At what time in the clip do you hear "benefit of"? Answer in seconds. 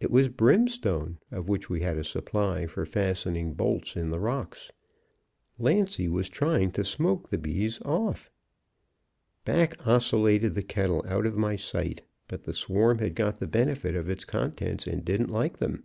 13.46-14.10